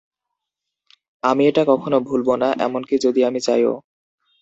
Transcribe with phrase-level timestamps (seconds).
[1.23, 3.73] আমি এটা কখনো ভুলবো না, এমনকি যদি আমি চাইও।